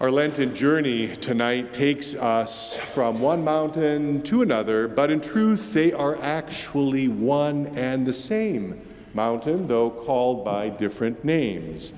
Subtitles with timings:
[0.00, 5.92] Our Lenten journey tonight takes us from one mountain to another, but in truth, they
[5.92, 8.80] are actually one and the same
[9.12, 11.92] mountain, though called by different names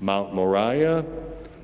[0.00, 1.04] Mount Moriah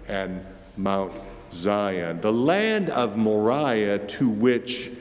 [0.07, 1.13] and Mount
[1.51, 2.21] Zion.
[2.21, 4.93] The land of Moriah to which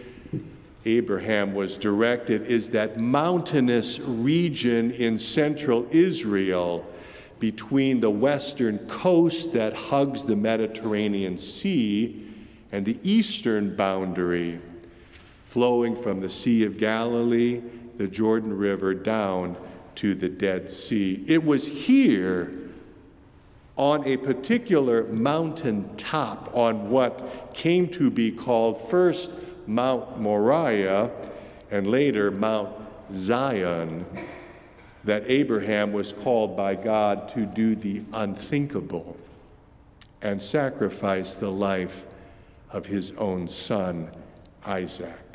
[0.86, 6.84] Abraham was directed is that mountainous region in central Israel
[7.40, 12.28] between the western coast that hugs the Mediterranean Sea
[12.71, 14.60] and the eastern boundary,
[15.44, 17.61] flowing from the Sea of Galilee,
[17.97, 19.56] the Jordan River, down
[19.96, 21.24] to the Dead Sea.
[21.28, 22.52] It was here
[23.75, 29.32] on a particular mountain top, on what came to be called first
[29.66, 31.10] Mount Moriah
[31.71, 32.69] and later Mount
[33.14, 34.06] Zion
[35.03, 39.17] that Abraham was called by God to do the unthinkable
[40.22, 42.06] and sacrifice the life
[42.72, 44.09] of his own son,
[44.66, 45.30] Isaac.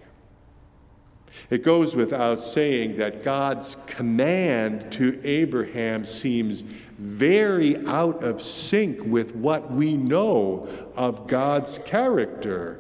[1.51, 6.63] It goes without saying that God's command to Abraham seems
[6.99, 12.79] very out of sync with what we know of God's character,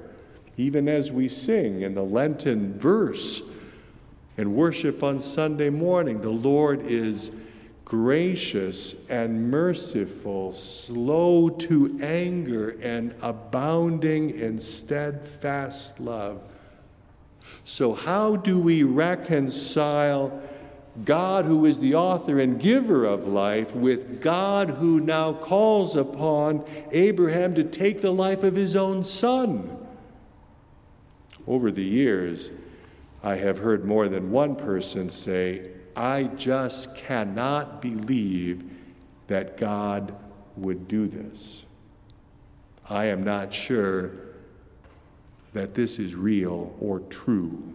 [0.56, 3.42] even as we sing in the Lenten verse
[4.36, 6.20] and worship on Sunday morning.
[6.20, 7.30] The Lord is
[7.84, 16.40] gracious and merciful, slow to anger, and abounding in steadfast love.
[17.64, 20.42] So, how do we reconcile
[21.04, 26.64] God, who is the author and giver of life, with God, who now calls upon
[26.92, 29.76] Abraham to take the life of his own son?
[31.46, 32.50] Over the years,
[33.24, 38.70] I have heard more than one person say, I just cannot believe
[39.28, 40.14] that God
[40.56, 41.64] would do this.
[42.88, 44.12] I am not sure
[45.54, 47.72] that this is real or true.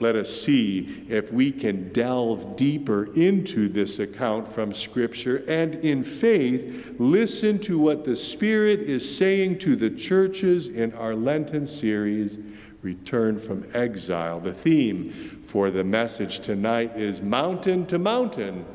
[0.00, 6.04] Let us see if we can delve deeper into this account from Scripture and in
[6.04, 12.38] faith listen to what the Spirit is saying to the churches in our Lenten series
[12.82, 14.40] return from exile.
[14.40, 15.10] The theme
[15.42, 18.66] for the message tonight is Mountain to Mountain,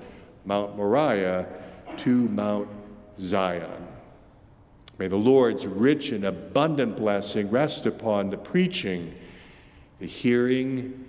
[0.46, 1.48] Mount Moriah
[1.98, 2.70] to Mount
[3.20, 3.88] Zion.
[4.98, 9.14] May the Lord's rich and abundant blessing rest upon the preaching,
[10.00, 11.06] the hearing,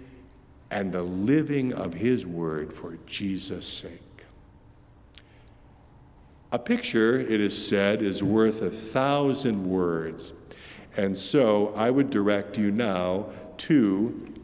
[0.70, 4.03] and the living of His word for Jesus' sake.
[6.50, 10.32] A picture, it is said, is worth a thousand words.
[10.97, 13.26] And so I would direct you now
[13.59, 14.34] to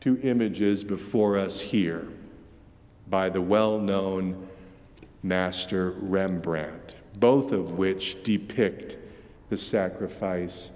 [0.00, 2.06] two images before us here
[3.08, 4.48] by the well known
[5.22, 8.98] master Rembrandt, both of which depict
[9.48, 10.70] the sacrifice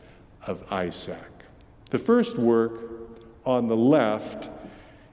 [0.47, 1.19] of Isaac.
[1.91, 2.81] The first work
[3.45, 4.49] on the left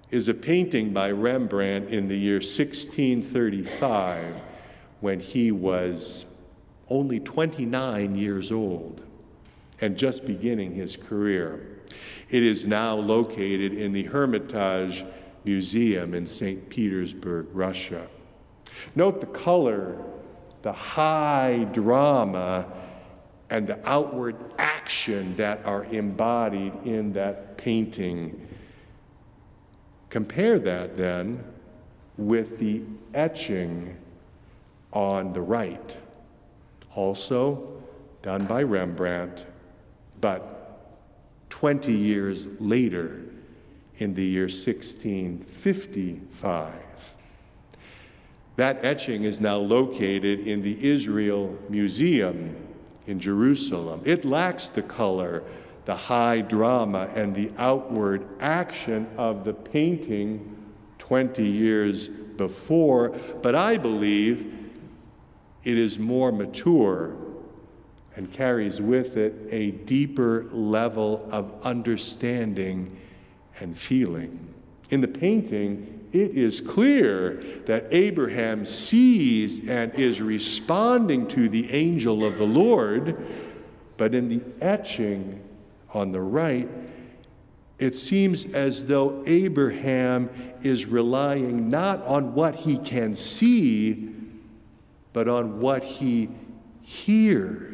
[0.09, 4.41] is a painting by Rembrandt in the year 1635
[5.01, 6.25] when he was
[6.90, 9.06] only 29 years old
[9.82, 11.82] and just beginning his career.
[12.30, 15.06] It is now located in the Hermitage
[15.44, 16.70] Museum in St.
[16.70, 18.08] Petersburg, Russia.
[18.96, 19.98] Note the color,
[20.62, 22.66] the high drama,
[23.50, 28.48] and the outward action that are embodied in that painting.
[30.09, 31.44] Compare that then
[32.18, 32.82] with the
[33.14, 33.96] etching
[34.92, 35.98] on the right,
[36.96, 37.82] also
[38.22, 39.46] done by Rembrandt
[40.22, 40.53] but
[41.50, 43.23] 20 years later,
[43.97, 46.73] in the year 1655,
[48.57, 52.55] that etching is now located in the Israel Museum
[53.05, 54.01] in Jerusalem.
[54.03, 55.44] It lacks the color,
[55.85, 60.55] the high drama, and the outward action of the painting
[60.99, 63.09] 20 years before,
[63.41, 64.53] but I believe
[65.63, 67.16] it is more mature
[68.17, 72.97] and carries with it a deeper level of understanding
[73.59, 74.53] and feeling.
[74.90, 82.25] In the painting, it is clear that Abraham sees and is responding to the angel
[82.25, 83.23] of the Lord,
[83.97, 85.40] but in the etching
[85.93, 86.67] on the right,
[87.78, 90.31] it seems as though Abraham
[90.63, 94.09] is relying not on what he can see,
[95.13, 96.29] but on what he
[96.81, 97.66] hears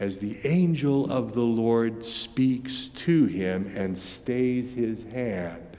[0.00, 5.76] as the angel of the Lord speaks to him and stays his hand.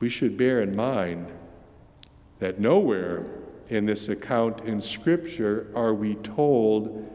[0.00, 1.30] We should bear in mind
[2.38, 3.26] that nowhere
[3.68, 7.06] in this account in Scripture are we told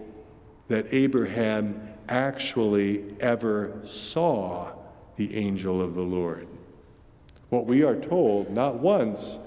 [0.68, 4.72] that Abraham actually ever saw
[5.16, 6.48] the angel of the Lord.
[7.50, 9.38] What we are told, not once,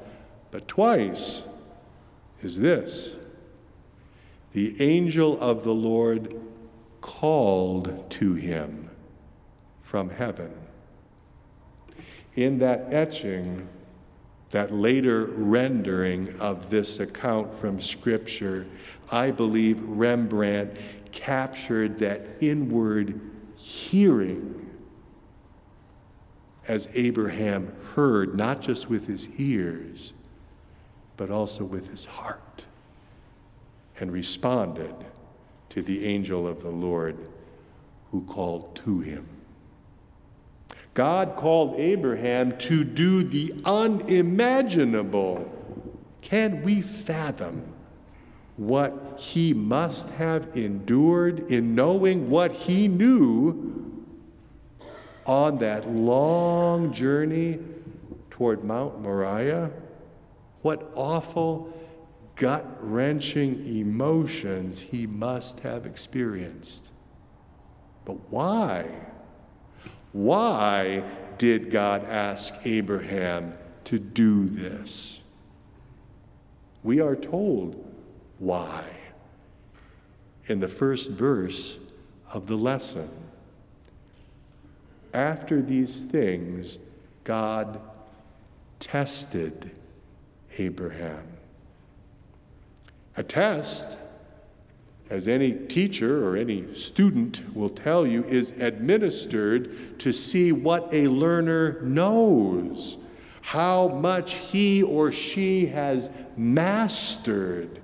[0.51, 1.45] but twice,
[2.43, 3.15] is this
[4.57, 6.41] The angel of the Lord
[7.03, 8.89] called to him
[9.83, 10.51] from heaven.
[12.37, 13.69] In that etching,
[14.53, 18.67] that later rendering of this account from Scripture,
[19.13, 20.75] I believe Rembrandt
[21.13, 23.21] captured that inward
[23.57, 24.71] hearing
[26.67, 30.15] as Abraham heard, not just with his ears,
[31.19, 32.41] but also with his heart,
[33.99, 34.95] and responded
[35.71, 37.17] to the angel of the Lord
[38.11, 39.27] who called to him.
[40.95, 45.53] God called Abraham to do the unimaginable.
[46.23, 47.75] Can we fathom
[48.57, 54.07] what he must have endured in knowing what he knew
[55.27, 57.59] on that long journey
[58.31, 59.71] toward Mount Moriah?
[60.63, 61.76] What awful,
[62.37, 66.91] gut wrenching emotions he must have experienced.
[68.05, 68.89] But why?
[70.13, 71.03] Why
[71.39, 73.55] did God ask Abraham
[73.85, 75.21] to do this?
[76.83, 77.83] We are told
[78.39, 78.85] why
[80.47, 81.79] in the first verse
[82.33, 83.11] of the lesson.
[85.13, 86.79] After these things,
[87.25, 87.81] God
[88.79, 89.71] tested
[90.59, 91.36] Abraham.
[93.17, 93.97] A test
[95.09, 101.07] as any teacher or any student will tell you, is administered to see what a
[101.09, 102.99] learner knows,
[103.41, 107.81] how much he or she has mastered.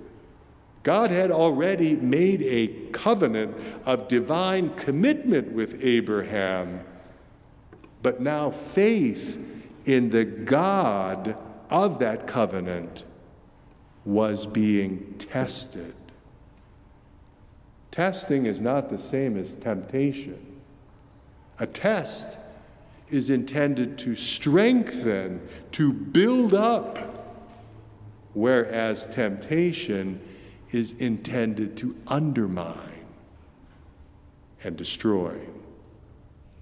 [0.83, 6.81] God had already made a covenant of divine commitment with Abraham,
[8.01, 9.41] but now faith
[9.85, 11.37] in the God
[11.69, 13.03] of that covenant
[14.05, 15.93] was being tested.
[17.91, 20.59] Testing is not the same as temptation.
[21.59, 22.37] A test
[23.09, 27.37] is intended to strengthen, to build up,
[28.33, 30.19] whereas temptation
[30.71, 33.05] is intended to undermine
[34.63, 35.37] and destroy.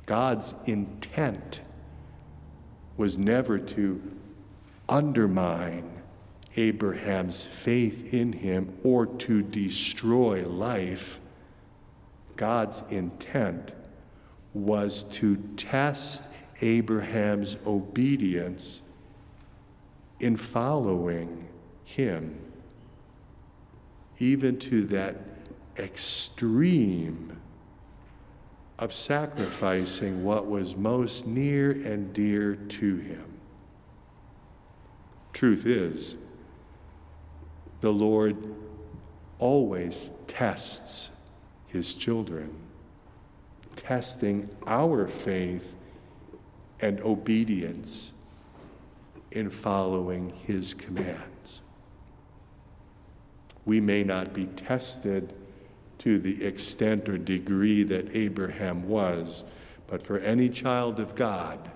[0.06, 1.62] God's intent
[2.98, 4.02] was never to
[4.90, 6.01] undermine
[6.58, 11.20] Abraham's faith in him or to destroy life,
[12.36, 13.74] God's intent
[14.54, 16.28] was to test
[16.62, 18.82] Abraham's obedience
[20.20, 21.48] in following
[21.84, 22.40] him,
[24.20, 25.18] even to that
[25.78, 27.38] extreme
[28.78, 33.26] of sacrificing what was most near and dear to him.
[35.34, 36.16] Truth is,
[37.82, 38.38] the Lord
[39.40, 41.10] always tests
[41.68, 42.56] his children,
[43.76, 45.76] testing our faith
[46.80, 48.12] and obedience
[49.32, 51.62] in following his commands.
[53.66, 55.34] We may not be tested
[56.00, 59.44] to the extent or degree that Abraham was,
[59.88, 61.72] but for any child of God,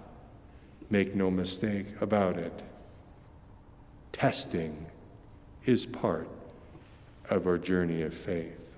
[0.89, 2.63] make no mistake about it.
[4.11, 4.87] Testing
[5.65, 6.27] is part
[7.29, 8.73] of our journey of faith.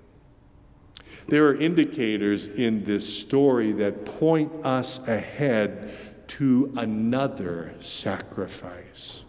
[1.28, 5.92] There are indicators in this story that point us ahead
[6.28, 9.24] to another sacrifice.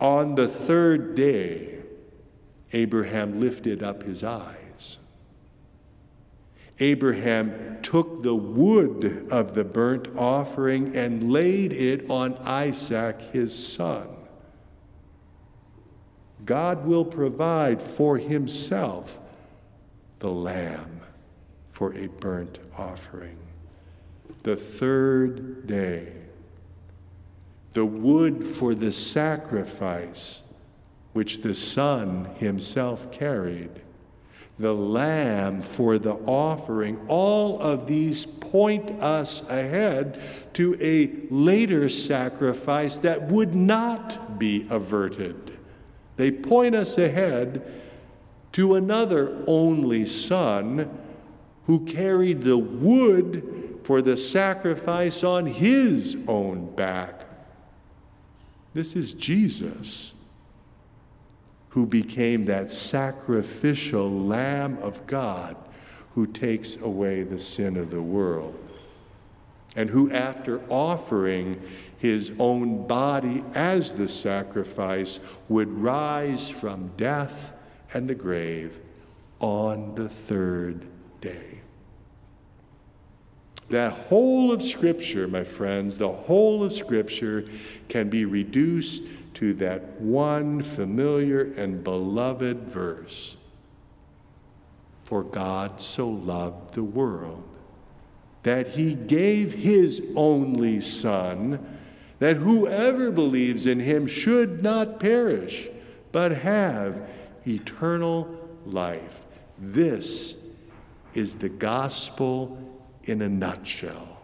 [0.00, 1.78] On the third day,
[2.72, 4.98] Abraham lifted up his eyes.
[6.78, 14.08] Abraham took the wood of the burnt offering and laid it on Isaac, his son.
[16.44, 19.18] God will provide for himself
[20.20, 21.00] the lamb
[21.70, 23.36] for a burnt offering.
[24.42, 26.12] The third day,
[27.72, 30.42] the wood for the sacrifice
[31.12, 33.70] which the Son himself carried,
[34.58, 40.20] the lamb for the offering, all of these point us ahead
[40.52, 45.49] to a later sacrifice that would not be averted.
[46.20, 47.62] They point us ahead
[48.52, 50.98] to another only son
[51.64, 57.24] who carried the wood for the sacrifice on his own back.
[58.74, 60.12] This is Jesus.
[61.70, 65.56] who became that sacrificial Lamb of God
[66.14, 68.58] who takes away the sin of the world,
[69.76, 71.62] and who, after offering
[72.00, 77.52] his own body as the sacrifice, would rise from death
[77.92, 78.80] and the grave
[79.38, 80.86] on the third
[81.20, 81.60] day.
[83.68, 87.44] That whole of Scripture, my friends, the whole of Scripture
[87.88, 89.02] can be reduced
[89.34, 93.36] to that one familiar and beloved verse
[95.04, 97.44] For God so loved the world
[98.42, 101.78] that he gave his only Son,
[102.20, 105.68] that whoever believes in him should not perish,
[106.12, 107.08] but have
[107.46, 109.22] eternal life.
[109.58, 110.36] This
[111.14, 112.56] is the gospel
[113.04, 114.18] in a nutshell.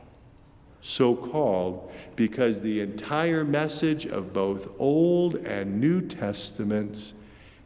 [0.83, 7.15] So called because the entire message of both Old and New Testaments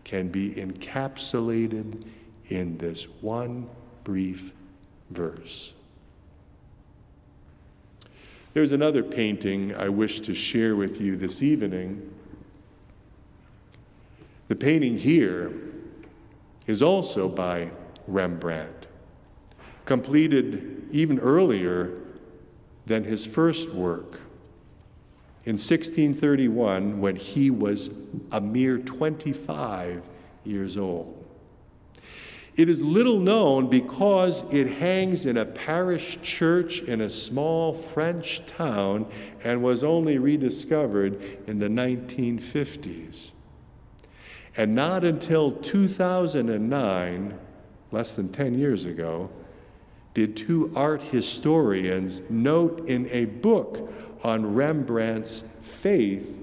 [0.05, 2.05] can be encapsulated
[2.47, 3.69] in this one
[4.05, 4.55] brief
[5.11, 5.75] verse.
[8.53, 12.13] There's another painting I wish to share with you this evening.
[14.49, 15.53] The painting here
[16.67, 17.71] is also by
[18.09, 18.89] Rembrandt,
[19.85, 21.93] completed even earlier
[22.87, 24.21] than his first work.
[25.45, 27.91] In 1631, when he was
[28.33, 30.03] a mere 25
[30.45, 31.20] years old.
[32.57, 38.45] It is little known because it hangs in a parish church in a small French
[38.47, 39.07] town
[39.45, 43.31] and was only rediscovered in the 1950s.
[44.57, 47.39] And not until 2009,
[47.93, 49.31] less than 10 years ago,
[50.13, 53.93] did two art historians note in a book
[54.25, 56.37] on Rembrandt's faith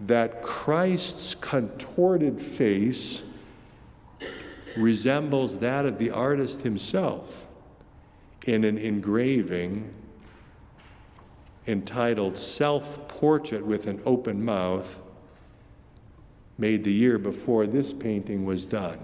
[0.00, 3.22] that Christ's contorted face
[4.76, 7.46] resembles that of the artist himself
[8.46, 9.92] in an engraving
[11.66, 15.00] entitled Self Portrait with an Open Mouth,
[16.58, 18.98] made the year before this painting was done,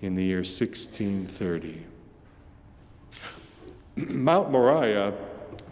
[0.00, 1.86] in the year 1630.
[3.96, 5.12] Mount Moriah,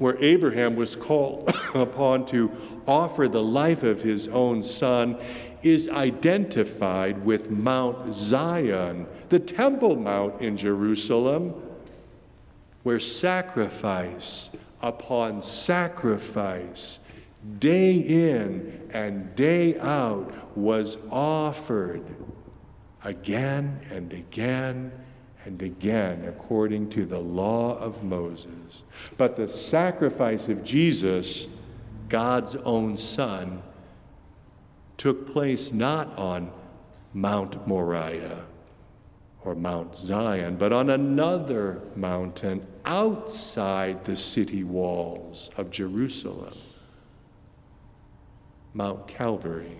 [0.00, 2.50] where Abraham was called upon to
[2.86, 5.16] offer the life of his own son,
[5.62, 11.54] is identified with Mount Zion, the Temple Mount in Jerusalem,
[12.82, 14.48] where sacrifice
[14.80, 17.00] upon sacrifice,
[17.58, 22.06] day in and day out, was offered
[23.04, 24.92] again and again
[25.44, 28.84] and again according to the law of Moses.
[29.16, 31.48] But the sacrifice of Jesus,
[32.08, 33.62] God's own Son,
[34.96, 36.52] took place not on
[37.14, 38.44] Mount Moriah
[39.42, 46.54] or Mount Zion, but on another mountain outside the city walls of Jerusalem,
[48.74, 49.78] Mount Calvary.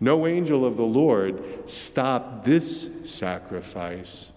[0.00, 4.32] No angel of the Lord stopped this sacrifice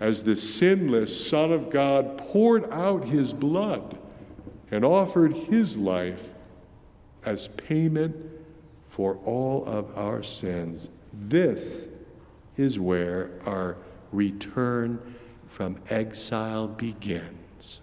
[0.00, 3.98] as the sinless Son of God poured out his blood
[4.70, 6.30] and offered his life
[7.24, 8.16] as payment
[8.86, 10.88] for all of our sins.
[11.12, 11.88] This
[12.56, 13.76] is where our
[14.12, 15.16] return
[15.46, 17.80] from exile begins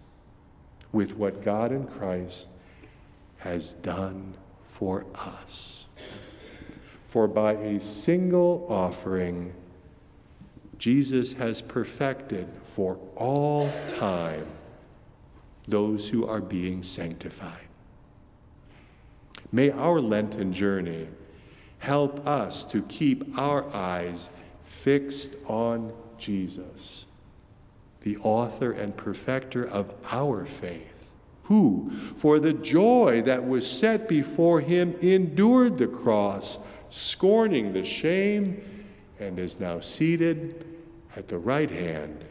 [0.92, 2.50] with what God in Christ
[3.40, 5.88] has done for us.
[7.16, 9.54] For by a single offering,
[10.78, 14.46] Jesus has perfected for all time
[15.66, 17.70] those who are being sanctified.
[19.50, 21.08] May our Lenten journey
[21.80, 24.30] help us to keep our eyes
[24.66, 27.06] fixed on Jesus,
[28.02, 30.95] the author and perfecter of our faith,
[31.46, 36.60] who, for the joy that was set before him, endured the cross
[36.90, 38.62] scorning the shame,
[39.20, 40.66] and is now seated
[41.16, 42.24] at the right hand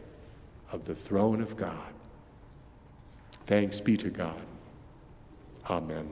[0.71, 1.93] of the throne of God.
[3.45, 4.41] Thanks be to God.
[5.69, 6.07] Amen.